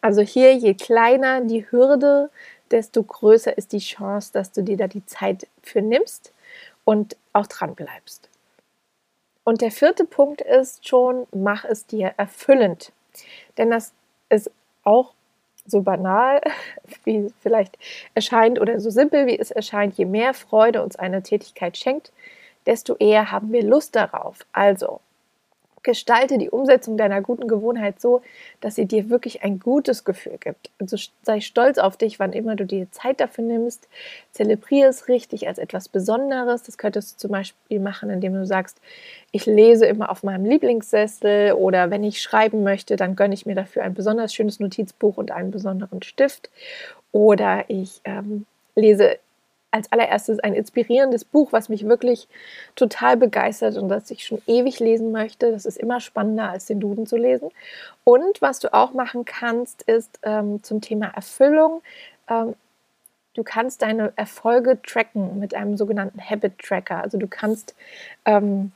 Also 0.00 0.22
hier, 0.22 0.54
je 0.54 0.74
kleiner 0.74 1.40
die 1.40 1.70
Hürde, 1.70 2.30
desto 2.72 3.02
größer 3.02 3.56
ist 3.56 3.72
die 3.72 3.78
Chance, 3.78 4.32
dass 4.32 4.52
du 4.52 4.62
dir 4.62 4.76
da 4.76 4.86
die 4.86 5.04
Zeit 5.06 5.46
für 5.62 5.82
nimmst 5.82 6.32
und 6.84 7.16
auch 7.32 7.46
dran 7.46 7.74
bleibst. 7.74 8.28
Und 9.44 9.60
der 9.60 9.70
vierte 9.70 10.04
Punkt 10.04 10.40
ist 10.40 10.86
schon, 10.86 11.26
mach 11.32 11.64
es 11.64 11.86
dir 11.86 12.12
erfüllend. 12.16 12.92
Denn 13.56 13.70
das 13.70 13.92
ist 14.28 14.50
auch 14.84 15.14
so 15.66 15.82
banal, 15.82 16.40
wie 17.04 17.16
es 17.16 17.32
vielleicht 17.40 17.78
erscheint 18.14 18.60
oder 18.60 18.80
so 18.80 18.90
simpel, 18.90 19.26
wie 19.26 19.38
es 19.38 19.50
erscheint. 19.50 19.96
Je 19.96 20.04
mehr 20.04 20.34
Freude 20.34 20.82
uns 20.82 20.96
eine 20.96 21.22
Tätigkeit 21.22 21.76
schenkt, 21.76 22.12
desto 22.66 22.96
eher 22.96 23.30
haben 23.30 23.52
wir 23.52 23.62
Lust 23.62 23.96
darauf. 23.96 24.44
Also 24.52 25.00
Gestalte 25.88 26.36
die 26.36 26.50
Umsetzung 26.50 26.98
deiner 26.98 27.22
guten 27.22 27.48
Gewohnheit 27.48 27.98
so, 27.98 28.20
dass 28.60 28.74
sie 28.74 28.84
dir 28.84 29.08
wirklich 29.08 29.42
ein 29.42 29.58
gutes 29.58 30.04
Gefühl 30.04 30.36
gibt. 30.38 30.68
Also 30.78 30.98
sei 31.22 31.40
stolz 31.40 31.78
auf 31.78 31.96
dich, 31.96 32.18
wann 32.18 32.34
immer 32.34 32.56
du 32.56 32.66
dir 32.66 32.90
Zeit 32.90 33.20
dafür 33.20 33.44
nimmst. 33.44 33.88
Zelebriere 34.32 34.90
es 34.90 35.08
richtig 35.08 35.48
als 35.48 35.56
etwas 35.56 35.88
Besonderes. 35.88 36.62
Das 36.62 36.76
könntest 36.76 37.14
du 37.14 37.18
zum 37.20 37.30
Beispiel 37.30 37.80
machen, 37.80 38.10
indem 38.10 38.34
du 38.34 38.44
sagst, 38.44 38.76
ich 39.32 39.46
lese 39.46 39.86
immer 39.86 40.10
auf 40.10 40.22
meinem 40.22 40.44
Lieblingssessel 40.44 41.54
oder 41.54 41.90
wenn 41.90 42.04
ich 42.04 42.20
schreiben 42.20 42.62
möchte, 42.62 42.96
dann 42.96 43.16
gönne 43.16 43.32
ich 43.32 43.46
mir 43.46 43.54
dafür 43.54 43.82
ein 43.82 43.94
besonders 43.94 44.34
schönes 44.34 44.60
Notizbuch 44.60 45.16
und 45.16 45.30
einen 45.30 45.50
besonderen 45.50 46.02
Stift. 46.02 46.50
Oder 47.12 47.64
ich 47.68 48.02
ähm, 48.04 48.44
lese 48.76 49.18
als 49.70 49.92
allererstes 49.92 50.38
ein 50.40 50.54
inspirierendes 50.54 51.24
Buch, 51.24 51.52
was 51.52 51.68
mich 51.68 51.86
wirklich 51.86 52.28
total 52.74 53.16
begeistert 53.16 53.76
und 53.76 53.88
das 53.88 54.10
ich 54.10 54.24
schon 54.24 54.40
ewig 54.46 54.80
lesen 54.80 55.12
möchte. 55.12 55.52
Das 55.52 55.66
ist 55.66 55.76
immer 55.76 56.00
spannender, 56.00 56.50
als 56.50 56.66
den 56.66 56.80
Duden 56.80 57.06
zu 57.06 57.16
lesen. 57.16 57.50
Und 58.04 58.40
was 58.40 58.60
du 58.60 58.72
auch 58.72 58.94
machen 58.94 59.24
kannst, 59.24 59.82
ist 59.82 60.18
ähm, 60.22 60.62
zum 60.62 60.80
Thema 60.80 61.08
Erfüllung. 61.08 61.82
Ähm, 62.28 62.54
du 63.34 63.42
kannst 63.42 63.82
deine 63.82 64.12
Erfolge 64.16 64.80
tracken 64.82 65.38
mit 65.38 65.54
einem 65.54 65.76
sogenannten 65.76 66.20
Habit 66.20 66.58
Tracker. 66.58 67.02
Also 67.02 67.18
du 67.18 67.28
kannst 67.28 67.74
ähm, 68.24 68.72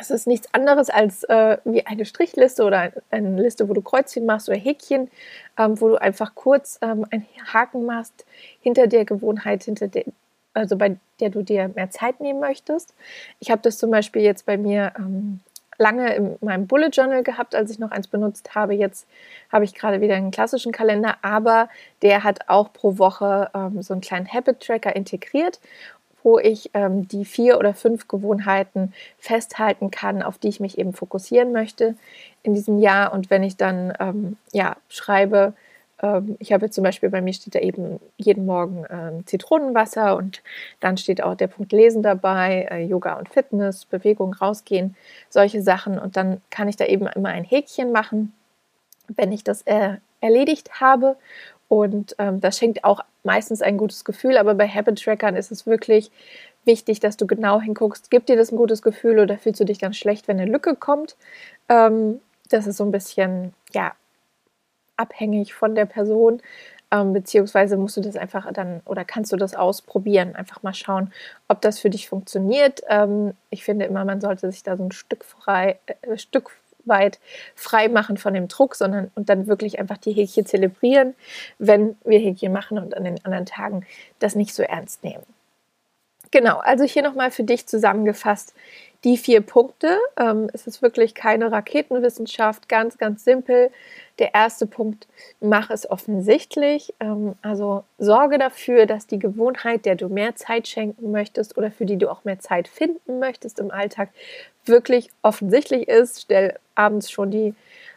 es 0.00 0.10
ist 0.10 0.26
nichts 0.26 0.52
anderes 0.54 0.90
als 0.90 1.24
äh, 1.24 1.58
wie 1.64 1.86
eine 1.86 2.04
Strichliste 2.04 2.64
oder 2.64 2.92
eine 3.10 3.40
Liste, 3.40 3.68
wo 3.68 3.74
du 3.74 3.82
Kreuzchen 3.82 4.26
machst 4.26 4.48
oder 4.48 4.58
Häkchen, 4.58 5.10
ähm, 5.58 5.80
wo 5.80 5.88
du 5.88 5.96
einfach 5.96 6.34
kurz 6.34 6.78
ähm, 6.82 7.06
einen 7.10 7.26
Haken 7.52 7.84
machst 7.84 8.24
hinter 8.60 8.86
der 8.86 9.04
Gewohnheit, 9.04 9.64
hinter 9.64 9.88
der, 9.88 10.04
also 10.54 10.76
bei 10.76 10.96
der 11.20 11.30
du 11.30 11.42
dir 11.42 11.68
mehr 11.68 11.90
Zeit 11.90 12.20
nehmen 12.20 12.40
möchtest. 12.40 12.94
Ich 13.38 13.50
habe 13.50 13.62
das 13.62 13.78
zum 13.78 13.90
Beispiel 13.90 14.22
jetzt 14.22 14.46
bei 14.46 14.56
mir 14.56 14.92
ähm, 14.98 15.40
lange 15.76 16.14
in 16.14 16.36
meinem 16.40 16.66
Bullet 16.66 16.90
Journal 16.92 17.22
gehabt, 17.22 17.54
als 17.54 17.70
ich 17.70 17.78
noch 17.78 17.90
eins 17.90 18.06
benutzt 18.06 18.54
habe. 18.54 18.74
Jetzt 18.74 19.06
habe 19.50 19.64
ich 19.64 19.74
gerade 19.74 20.00
wieder 20.00 20.14
einen 20.14 20.30
klassischen 20.30 20.72
Kalender, 20.72 21.16
aber 21.22 21.68
der 22.02 22.22
hat 22.22 22.48
auch 22.48 22.72
pro 22.72 22.98
Woche 22.98 23.50
ähm, 23.54 23.82
so 23.82 23.94
einen 23.94 24.02
kleinen 24.02 24.30
Habit 24.32 24.60
Tracker 24.60 24.94
integriert 24.94 25.58
wo 26.22 26.38
ich 26.38 26.70
ähm, 26.74 27.08
die 27.08 27.24
vier 27.24 27.58
oder 27.58 27.74
fünf 27.74 28.08
Gewohnheiten 28.08 28.92
festhalten 29.18 29.90
kann, 29.90 30.22
auf 30.22 30.38
die 30.38 30.48
ich 30.48 30.60
mich 30.60 30.78
eben 30.78 30.92
fokussieren 30.92 31.52
möchte 31.52 31.94
in 32.42 32.54
diesem 32.54 32.78
Jahr. 32.78 33.12
Und 33.12 33.30
wenn 33.30 33.42
ich 33.42 33.56
dann 33.56 33.92
ähm, 34.00 34.36
ja, 34.52 34.76
schreibe, 34.88 35.54
ähm, 36.02 36.36
ich 36.38 36.52
habe 36.52 36.70
zum 36.70 36.84
Beispiel 36.84 37.10
bei 37.10 37.20
mir 37.20 37.32
steht 37.32 37.54
da 37.54 37.60
eben 37.60 38.00
jeden 38.16 38.46
Morgen 38.46 38.84
ähm, 38.90 39.26
Zitronenwasser 39.26 40.16
und 40.16 40.42
dann 40.80 40.96
steht 40.96 41.22
auch 41.22 41.34
der 41.34 41.48
Punkt 41.48 41.72
Lesen 41.72 42.02
dabei, 42.02 42.68
äh, 42.70 42.84
Yoga 42.84 43.14
und 43.14 43.28
Fitness, 43.28 43.84
Bewegung, 43.84 44.34
rausgehen, 44.34 44.96
solche 45.28 45.62
Sachen. 45.62 45.98
Und 45.98 46.16
dann 46.16 46.40
kann 46.50 46.68
ich 46.68 46.76
da 46.76 46.86
eben 46.86 47.06
immer 47.06 47.30
ein 47.30 47.44
Häkchen 47.44 47.92
machen, 47.92 48.32
wenn 49.08 49.32
ich 49.32 49.44
das 49.44 49.62
äh, 49.62 49.96
erledigt 50.20 50.80
habe. 50.80 51.16
Und 51.68 52.16
ähm, 52.18 52.40
das 52.40 52.58
schenkt 52.58 52.84
auch 52.84 53.00
meistens 53.24 53.62
ein 53.62 53.76
gutes 53.76 54.04
Gefühl, 54.04 54.36
aber 54.38 54.54
bei 54.54 54.68
Habit 54.68 55.02
Trackern 55.02 55.36
ist 55.36 55.50
es 55.50 55.66
wirklich 55.66 56.10
wichtig, 56.64 57.00
dass 57.00 57.16
du 57.16 57.26
genau 57.26 57.60
hinguckst, 57.60 58.10
gibt 58.10 58.28
dir 58.28 58.36
das 58.36 58.52
ein 58.52 58.56
gutes 58.56 58.82
Gefühl 58.82 59.18
oder 59.18 59.38
fühlst 59.38 59.60
du 59.60 59.64
dich 59.64 59.78
dann 59.78 59.94
schlecht, 59.94 60.28
wenn 60.28 60.40
eine 60.40 60.50
Lücke 60.50 60.76
kommt. 60.76 61.16
Ähm, 61.68 62.20
das 62.48 62.66
ist 62.66 62.76
so 62.76 62.84
ein 62.84 62.92
bisschen, 62.92 63.54
ja, 63.72 63.92
abhängig 64.96 65.54
von 65.54 65.74
der 65.74 65.86
Person, 65.86 66.42
ähm, 66.90 67.12
beziehungsweise 67.12 67.76
musst 67.76 67.96
du 67.96 68.00
das 68.00 68.16
einfach 68.16 68.52
dann 68.52 68.82
oder 68.84 69.04
kannst 69.04 69.32
du 69.32 69.36
das 69.36 69.54
ausprobieren, 69.54 70.34
einfach 70.36 70.62
mal 70.62 70.74
schauen, 70.74 71.12
ob 71.48 71.60
das 71.60 71.78
für 71.78 71.90
dich 71.90 72.08
funktioniert. 72.08 72.82
Ähm, 72.88 73.34
ich 73.48 73.64
finde 73.64 73.86
immer, 73.86 74.04
man 74.04 74.20
sollte 74.20 74.50
sich 74.50 74.62
da 74.62 74.76
so 74.76 74.84
ein 74.84 74.92
Stück 74.92 75.24
frei, 75.24 75.78
äh, 76.02 76.18
Stück 76.18 76.50
weit 76.84 77.18
frei 77.54 77.88
machen 77.88 78.16
von 78.16 78.34
dem 78.34 78.48
Druck, 78.48 78.74
sondern 78.74 79.10
und 79.14 79.28
dann 79.28 79.46
wirklich 79.46 79.78
einfach 79.78 79.98
die 79.98 80.12
Häkchen 80.12 80.46
zelebrieren, 80.46 81.14
wenn 81.58 81.96
wir 82.04 82.18
Häkchen 82.18 82.52
machen 82.52 82.78
und 82.78 82.96
an 82.96 83.04
den 83.04 83.24
anderen 83.24 83.46
Tagen 83.46 83.86
das 84.18 84.34
nicht 84.34 84.54
so 84.54 84.62
ernst 84.62 85.04
nehmen. 85.04 85.24
Genau, 86.30 86.58
also 86.58 86.84
hier 86.84 87.02
nochmal 87.02 87.32
für 87.32 87.42
dich 87.42 87.66
zusammengefasst 87.66 88.54
die 89.04 89.16
vier 89.16 89.40
Punkte. 89.40 89.98
Ähm, 90.16 90.48
es 90.52 90.66
ist 90.66 90.82
wirklich 90.82 91.14
keine 91.14 91.50
Raketenwissenschaft, 91.50 92.68
ganz, 92.68 92.98
ganz 92.98 93.24
simpel. 93.24 93.70
Der 94.18 94.34
erste 94.34 94.66
Punkt, 94.66 95.08
mach 95.40 95.70
es 95.70 95.90
offensichtlich. 95.90 96.94
Ähm, 97.00 97.34
also 97.42 97.84
sorge 97.98 98.38
dafür, 98.38 98.86
dass 98.86 99.06
die 99.06 99.18
Gewohnheit, 99.18 99.86
der 99.86 99.94
du 99.94 100.08
mehr 100.08 100.36
Zeit 100.36 100.68
schenken 100.68 101.10
möchtest 101.10 101.56
oder 101.56 101.70
für 101.70 101.86
die 101.86 101.96
du 101.96 102.10
auch 102.10 102.24
mehr 102.24 102.38
Zeit 102.38 102.68
finden 102.68 103.18
möchtest 103.18 103.58
im 103.58 103.70
Alltag, 103.70 104.10
wirklich 104.66 105.10
offensichtlich 105.22 105.88
ist. 105.88 106.22
Stell 106.22 106.58
abends 106.74 107.10
schon 107.10 107.30
die 107.30 107.54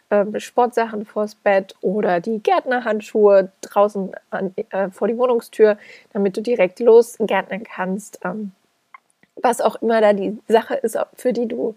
ähm, 0.10 0.40
Sportsachen 0.40 1.06
vors 1.06 1.36
Bett 1.36 1.76
oder 1.82 2.22
die 2.22 2.42
Gärtnerhandschuhe 2.42 3.52
draußen 3.62 4.12
an, 4.30 4.54
äh, 4.70 4.90
vor 4.90 5.08
die 5.10 5.18
Wohnungstür, 5.18 5.78
damit 6.14 6.38
du 6.38 6.42
direkt 6.42 6.80
losgärtnern 6.80 7.64
kannst. 7.64 8.20
Ähm, 8.24 8.52
was 9.36 9.62
auch 9.62 9.82
immer 9.82 10.02
da 10.02 10.14
die 10.14 10.38
Sache 10.48 10.76
ist, 10.76 10.98
für 11.16 11.34
die 11.34 11.48
du 11.48 11.76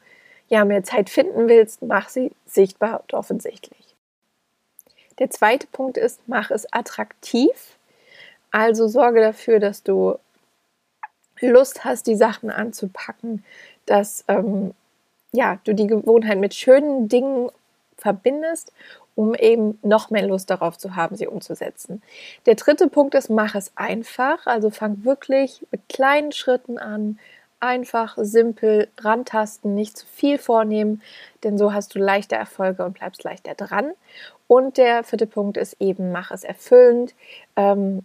ja 0.49 0.65
mehr 0.65 0.85
Zeit 0.85 1.11
finden 1.11 1.49
willst, 1.49 1.83
mach 1.83 2.09
sie 2.09 2.33
sichtbar 2.47 3.01
und 3.01 3.15
offensichtlich. 3.15 3.95
Der 5.19 5.31
zweite 5.31 5.67
Punkt 5.67 5.97
ist, 5.97 6.21
mach 6.27 6.51
es 6.51 6.73
attraktiv. 6.73 7.79
Also 8.51 8.87
sorge 8.87 9.21
dafür, 9.21 9.59
dass 9.59 9.83
du 9.83 10.19
Lust 11.41 11.85
hast, 11.85 12.07
die 12.07 12.17
Sachen 12.17 12.51
anzupacken, 12.51 13.45
dass 13.87 14.25
ähm, 14.29 14.73
ja, 15.33 15.59
du 15.65 15.75
die 15.75 15.87
Gewohnheit 15.87 16.39
mit 16.39 16.55
schönen 16.55 17.09
Dingen 17.09 17.51
verbindest, 17.97 18.73
um 19.15 19.35
eben 19.35 19.79
noch 19.83 20.11
mehr 20.11 20.27
Lust 20.27 20.51
darauf 20.51 20.77
zu 20.77 20.97
haben, 20.97 21.17
sie 21.17 21.27
umzusetzen. 21.27 22.03
Der 22.45 22.55
dritte 22.55 22.89
Punkt 22.89 23.15
ist, 23.15 23.31
mach 23.31 23.55
es 23.55 23.73
einfach. 23.75 24.47
Also 24.47 24.71
fang 24.71 25.05
wirklich 25.05 25.67
mit 25.71 25.89
kleinen 25.89 26.33
Schritten 26.33 26.79
an, 26.79 27.19
einfach, 27.61 28.17
simpel 28.21 28.89
rantasten, 28.99 29.75
nicht 29.75 29.97
zu 29.97 30.07
viel 30.07 30.39
vornehmen, 30.39 31.03
denn 31.45 31.59
so 31.59 31.73
hast 31.73 31.95
du 31.95 31.99
leichter 31.99 32.37
Erfolge 32.37 32.85
und 32.85 32.95
bleibst 32.95 33.25
leichter 33.25 33.55
dran. 33.55 33.93
Und 34.47 34.77
der 34.77 35.05
vierte 35.05 35.27
Punkt 35.27 35.57
ist 35.57 35.77
eben, 35.81 36.13
mach 36.13 36.31
es 36.31 36.45
erfüllend, 36.45 37.15
ähm, 37.57 38.05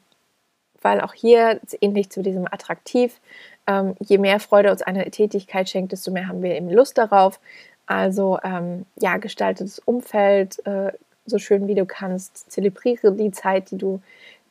weil 0.82 1.02
auch 1.02 1.14
hier 1.14 1.60
ähnlich 1.80 2.10
zu 2.10 2.24
diesem 2.24 2.48
attraktiv, 2.48 3.20
ähm, 3.68 3.96
je 4.00 4.18
mehr 4.18 4.40
Freude 4.40 4.72
uns 4.72 4.82
eine 4.82 5.10
Tätigkeit 5.12 5.70
schenkt, 5.70 5.92
desto 5.92 6.12
mehr 6.12 6.28
haben 6.28 6.42
wir 6.42 6.56
eben 6.56 6.70
Lust 6.70 6.98
darauf. 6.98 7.40
Also 7.86 8.40
ähm, 8.44 8.86
ja, 9.00 9.18
gestalte 9.18 9.64
das 9.64 9.80
Umfeld 9.80 10.66
äh, 10.66 10.92
so 11.26 11.38
schön 11.38 11.68
wie 11.68 11.76
du 11.76 11.86
kannst, 11.86 12.52
zelebriere 12.52 13.12
die 13.12 13.32
Zeit, 13.32 13.72
die 13.72 13.78
du 13.78 14.02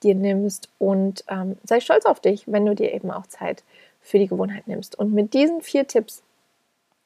dir 0.02 0.14
nimmst 0.14 0.68
und 0.78 1.24
ähm, 1.28 1.56
sei 1.64 1.80
stolz 1.80 2.06
auf 2.06 2.20
dich, 2.20 2.44
wenn 2.46 2.64
du 2.64 2.74
dir 2.74 2.92
eben 2.92 3.10
auch 3.10 3.26
Zeit 3.26 3.62
für 4.00 4.18
die 4.18 4.28
Gewohnheit 4.28 4.66
nimmst. 4.66 4.98
Und 4.98 5.12
mit 5.12 5.34
diesen 5.34 5.62
vier 5.62 5.86
Tipps 5.86 6.22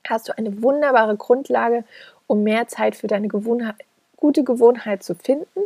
hast 0.09 0.29
du 0.29 0.37
eine 0.37 0.63
wunderbare 0.63 1.17
Grundlage, 1.17 1.85
um 2.27 2.43
mehr 2.43 2.69
Zeit 2.69 2.97
für 2.97 3.07
deine 3.07 3.29
Gewohnheit, 3.29 3.77
gute 4.17 4.45
Gewohnheit 4.45 5.03
zu 5.03 5.15
finden, 5.15 5.61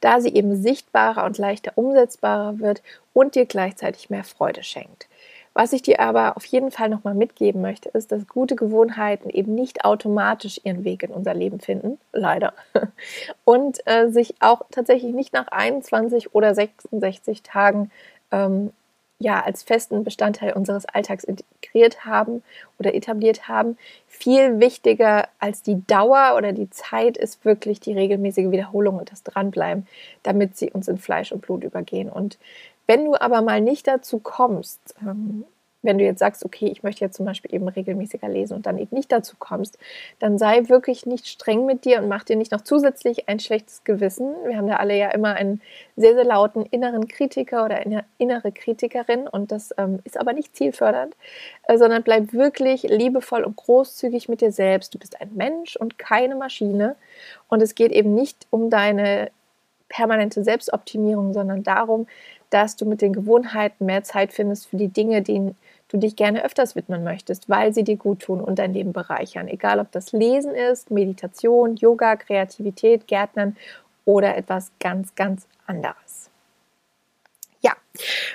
da 0.00 0.20
sie 0.20 0.34
eben 0.34 0.54
sichtbarer 0.60 1.24
und 1.24 1.38
leichter 1.38 1.72
umsetzbarer 1.74 2.60
wird 2.60 2.82
und 3.12 3.34
dir 3.34 3.46
gleichzeitig 3.46 4.10
mehr 4.10 4.24
Freude 4.24 4.62
schenkt. 4.62 5.08
Was 5.52 5.72
ich 5.72 5.82
dir 5.82 6.00
aber 6.00 6.36
auf 6.36 6.44
jeden 6.46 6.72
Fall 6.72 6.88
nochmal 6.88 7.14
mitgeben 7.14 7.60
möchte, 7.62 7.88
ist, 7.90 8.10
dass 8.10 8.26
gute 8.26 8.56
Gewohnheiten 8.56 9.30
eben 9.30 9.54
nicht 9.54 9.84
automatisch 9.84 10.60
ihren 10.64 10.82
Weg 10.82 11.04
in 11.04 11.10
unser 11.10 11.32
Leben 11.32 11.60
finden, 11.60 11.98
leider, 12.12 12.52
und 13.44 13.84
äh, 13.86 14.08
sich 14.10 14.34
auch 14.40 14.62
tatsächlich 14.72 15.14
nicht 15.14 15.32
nach 15.32 15.46
21 15.48 16.34
oder 16.34 16.54
66 16.54 17.42
Tagen 17.42 17.92
ähm, 18.32 18.72
ja 19.24 19.42
als 19.42 19.62
festen 19.62 20.04
Bestandteil 20.04 20.52
unseres 20.52 20.84
Alltags 20.84 21.24
integriert 21.24 22.04
haben 22.04 22.42
oder 22.78 22.94
etabliert 22.94 23.48
haben. 23.48 23.76
Viel 24.06 24.60
wichtiger 24.60 25.28
als 25.40 25.62
die 25.62 25.84
Dauer 25.86 26.34
oder 26.36 26.52
die 26.52 26.70
Zeit 26.70 27.16
ist 27.16 27.44
wirklich 27.44 27.80
die 27.80 27.94
regelmäßige 27.94 28.52
Wiederholung 28.52 28.98
und 28.98 29.10
das 29.10 29.24
Dranbleiben, 29.24 29.86
damit 30.22 30.56
sie 30.56 30.70
uns 30.70 30.86
in 30.86 30.98
Fleisch 30.98 31.32
und 31.32 31.42
Blut 31.42 31.64
übergehen. 31.64 32.08
Und 32.08 32.38
wenn 32.86 33.04
du 33.04 33.20
aber 33.20 33.42
mal 33.42 33.60
nicht 33.60 33.88
dazu 33.88 34.18
kommst, 34.18 34.94
ähm, 35.00 35.44
wenn 35.84 35.98
du 35.98 36.04
jetzt 36.04 36.18
sagst, 36.18 36.44
okay, 36.44 36.66
ich 36.66 36.82
möchte 36.82 37.04
jetzt 37.04 37.16
zum 37.16 37.26
Beispiel 37.26 37.54
eben 37.54 37.68
regelmäßiger 37.68 38.28
lesen 38.28 38.54
und 38.54 38.66
dann 38.66 38.78
eben 38.78 38.94
nicht 38.96 39.12
dazu 39.12 39.36
kommst, 39.38 39.78
dann 40.18 40.38
sei 40.38 40.68
wirklich 40.68 41.06
nicht 41.06 41.28
streng 41.28 41.66
mit 41.66 41.84
dir 41.84 42.00
und 42.00 42.08
mach 42.08 42.24
dir 42.24 42.36
nicht 42.36 42.52
noch 42.52 42.62
zusätzlich 42.62 43.28
ein 43.28 43.38
schlechtes 43.38 43.84
Gewissen. 43.84 44.34
Wir 44.46 44.56
haben 44.56 44.66
da 44.66 44.76
alle 44.76 44.96
ja 44.96 45.10
immer 45.10 45.34
einen 45.34 45.60
sehr, 45.96 46.14
sehr 46.14 46.24
lauten 46.24 46.64
inneren 46.66 47.06
Kritiker 47.06 47.64
oder 47.64 47.76
eine 47.76 48.04
innere 48.18 48.50
Kritikerin 48.50 49.28
und 49.28 49.52
das 49.52 49.74
ähm, 49.78 50.00
ist 50.04 50.18
aber 50.18 50.32
nicht 50.32 50.56
zielfördernd, 50.56 51.14
äh, 51.64 51.78
sondern 51.78 52.02
bleib 52.02 52.32
wirklich 52.32 52.82
liebevoll 52.82 53.44
und 53.44 53.56
großzügig 53.56 54.28
mit 54.28 54.40
dir 54.40 54.52
selbst. 54.52 54.94
Du 54.94 54.98
bist 54.98 55.20
ein 55.20 55.30
Mensch 55.34 55.76
und 55.76 55.98
keine 55.98 56.34
Maschine 56.34 56.96
und 57.48 57.62
es 57.62 57.74
geht 57.74 57.92
eben 57.92 58.14
nicht 58.14 58.46
um 58.50 58.70
deine 58.70 59.30
permanente 59.88 60.42
Selbstoptimierung, 60.42 61.32
sondern 61.32 61.62
darum, 61.62 62.06
dass 62.50 62.76
du 62.76 62.84
mit 62.84 63.00
den 63.00 63.12
Gewohnheiten 63.12 63.86
mehr 63.86 64.04
Zeit 64.04 64.32
findest 64.32 64.66
für 64.66 64.76
die 64.76 64.88
Dinge, 64.88 65.22
die 65.22 65.54
du 65.88 65.98
dich 65.98 66.16
gerne 66.16 66.44
öfters 66.44 66.76
widmen 66.76 67.04
möchtest, 67.04 67.48
weil 67.48 67.74
sie 67.74 67.84
dir 67.84 67.96
gut 67.96 68.20
tun 68.20 68.40
und 68.40 68.58
dein 68.58 68.72
Leben 68.72 68.92
bereichern. 68.92 69.48
Egal, 69.48 69.78
ob 69.80 69.92
das 69.92 70.12
Lesen 70.12 70.54
ist, 70.54 70.90
Meditation, 70.90 71.76
Yoga, 71.76 72.16
Kreativität, 72.16 73.06
Gärtnern 73.06 73.56
oder 74.04 74.36
etwas 74.36 74.70
ganz, 74.80 75.14
ganz 75.14 75.46
anderes. 75.66 76.30
Ja, 77.64 77.72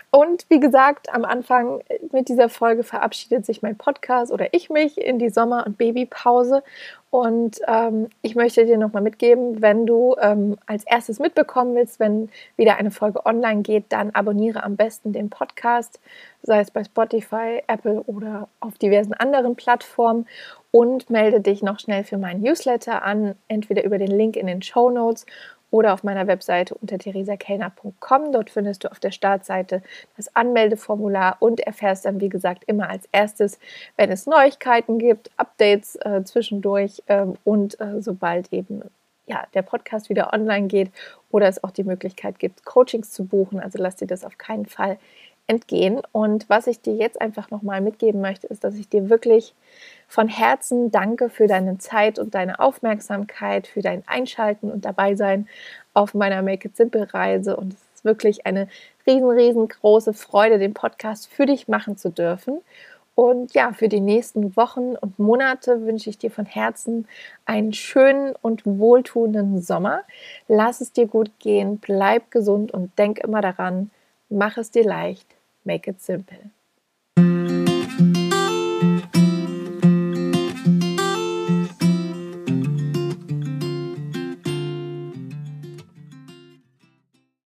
und 0.09 0.47
wie 0.49 0.59
gesagt, 0.59 1.13
am 1.13 1.23
Anfang 1.23 1.83
mit 2.11 2.29
dieser 2.29 2.49
Folge 2.49 2.81
verabschiedet 2.81 3.45
sich 3.45 3.61
mein 3.61 3.77
Podcast 3.77 4.31
oder 4.31 4.55
ich 4.55 4.71
mich 4.71 4.97
in 4.97 5.19
die 5.19 5.29
Sommer- 5.29 5.67
und 5.67 5.77
Babypause. 5.77 6.63
Und 7.11 7.59
ähm, 7.67 8.07
ich 8.23 8.35
möchte 8.35 8.65
dir 8.65 8.79
nochmal 8.79 9.03
mitgeben, 9.03 9.61
wenn 9.61 9.85
du 9.85 10.15
ähm, 10.19 10.57
als 10.65 10.83
erstes 10.83 11.19
mitbekommen 11.19 11.75
willst, 11.75 11.99
wenn 11.99 12.29
wieder 12.57 12.77
eine 12.77 12.89
Folge 12.89 13.23
online 13.23 13.61
geht, 13.61 13.85
dann 13.89 14.09
abonniere 14.11 14.63
am 14.63 14.75
besten 14.75 15.13
den 15.13 15.29
Podcast, 15.29 15.99
sei 16.41 16.61
es 16.61 16.71
bei 16.71 16.83
Spotify, 16.83 17.61
Apple 17.67 18.01
oder 18.07 18.47
auf 18.61 18.79
diversen 18.79 19.13
anderen 19.13 19.55
Plattformen 19.55 20.25
und 20.71 21.11
melde 21.11 21.39
dich 21.39 21.61
noch 21.61 21.79
schnell 21.79 22.03
für 22.03 22.17
meinen 22.17 22.41
Newsletter 22.41 23.03
an, 23.03 23.35
entweder 23.47 23.83
über 23.83 23.99
den 23.99 24.11
Link 24.11 24.35
in 24.35 24.47
den 24.47 24.63
Show 24.63 24.89
Notes 24.89 25.27
oder 25.71 25.93
auf 25.93 26.03
meiner 26.03 26.27
Webseite 26.27 26.75
unter 26.75 26.97
theresakellner.com. 26.97 28.31
Dort 28.31 28.49
findest 28.49 28.83
du 28.83 28.91
auf 28.91 28.99
der 28.99 29.11
Startseite 29.11 29.81
das 30.17 30.35
Anmeldeformular 30.35 31.37
und 31.39 31.59
erfährst 31.59 32.05
dann, 32.05 32.21
wie 32.21 32.29
gesagt, 32.29 32.63
immer 32.65 32.89
als 32.89 33.07
erstes, 33.11 33.59
wenn 33.95 34.11
es 34.11 34.25
Neuigkeiten 34.25 34.99
gibt, 34.99 35.31
Updates 35.37 35.95
äh, 35.97 36.23
zwischendurch 36.23 37.03
äh, 37.07 37.25
und 37.43 37.79
äh, 37.79 38.01
sobald 38.01 38.51
eben 38.53 38.83
ja, 39.29 39.45
der 39.53 39.61
Podcast 39.61 40.09
wieder 40.09 40.33
online 40.33 40.67
geht 40.67 40.91
oder 41.29 41.47
es 41.47 41.63
auch 41.63 41.71
die 41.71 41.83
Möglichkeit 41.83 42.39
gibt, 42.39 42.65
Coachings 42.65 43.11
zu 43.11 43.25
buchen. 43.25 43.59
Also 43.59 43.77
lass 43.79 43.95
dir 43.95 44.07
das 44.07 44.25
auf 44.25 44.39
keinen 44.39 44.65
Fall 44.65 44.97
entgehen. 45.49 46.01
Und 46.11 46.47
was 46.47 46.67
ich 46.67 46.81
dir 46.81 46.95
jetzt 46.95 47.19
einfach 47.19 47.49
nochmal 47.49 47.81
mitgeben 47.81 48.21
möchte, 48.21 48.47
ist, 48.47 48.63
dass 48.63 48.75
ich 48.75 48.87
dir 48.87 49.09
wirklich 49.09 49.53
von 50.07 50.27
Herzen 50.27 50.91
danke 50.91 51.29
für 51.29 51.47
deine 51.47 51.77
Zeit 51.79 52.19
und 52.19 52.35
deine 52.35 52.59
Aufmerksamkeit, 52.59 53.67
für 53.67 53.81
dein 53.81 54.03
Einschalten 54.07 54.71
und 54.71 54.85
Dabeisein 54.85 55.47
auf 55.93 56.13
meiner 56.13 56.41
Make 56.41 56.69
It 56.69 56.77
Simple 56.77 57.13
Reise. 57.13 57.57
Und 57.57 57.73
es 57.73 57.79
ist 57.95 58.05
wirklich 58.05 58.45
eine 58.45 58.67
riesen, 59.05 59.29
riesengroße 59.29 60.13
Freude, 60.13 60.59
den 60.59 60.73
Podcast 60.73 61.27
für 61.27 61.45
dich 61.45 61.67
machen 61.67 61.97
zu 61.97 62.09
dürfen. 62.09 62.61
Und 63.15 63.53
ja, 63.53 63.73
für 63.73 63.89
die 63.89 63.99
nächsten 63.99 64.55
Wochen 64.55 64.95
und 64.95 65.19
Monate 65.19 65.85
wünsche 65.85 66.09
ich 66.09 66.17
dir 66.17 66.31
von 66.31 66.45
Herzen 66.45 67.05
einen 67.45 67.73
schönen 67.73 68.33
und 68.41 68.65
wohltuenden 68.65 69.61
Sommer. 69.61 70.03
Lass 70.47 70.79
es 70.79 70.93
dir 70.93 71.07
gut 71.07 71.31
gehen, 71.39 71.79
bleib 71.79 72.31
gesund 72.31 72.71
und 72.71 72.97
denk 72.97 73.19
immer 73.19 73.41
daran, 73.41 73.91
mach 74.29 74.57
es 74.57 74.71
dir 74.71 74.85
leicht, 74.85 75.27
make 75.65 75.87
it 75.87 76.01
simple. 76.01 76.51